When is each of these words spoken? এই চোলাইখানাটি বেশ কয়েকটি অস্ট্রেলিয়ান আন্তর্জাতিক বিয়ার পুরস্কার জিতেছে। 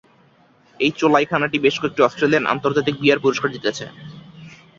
এই 0.79 0.91
চোলাইখানাটি 0.99 1.57
বেশ 1.65 1.75
কয়েকটি 1.79 2.01
অস্ট্রেলিয়ান 2.03 2.45
আন্তর্জাতিক 2.53 2.95
বিয়ার 3.01 3.23
পুরস্কার 3.23 3.49
জিতেছে। 3.55 3.85